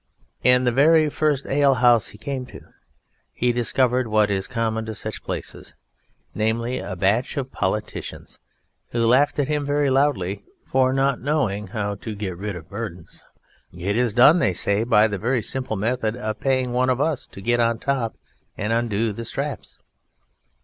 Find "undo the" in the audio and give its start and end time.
18.73-19.23